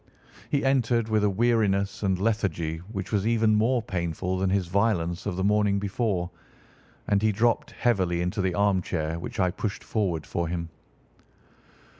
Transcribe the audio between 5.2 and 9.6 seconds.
of the morning before, and he dropped heavily into the armchair which I